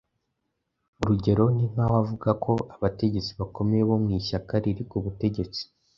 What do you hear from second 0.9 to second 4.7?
Urugero ni nkaho avuga ko abategetsi bakomeye bo mu ishyaka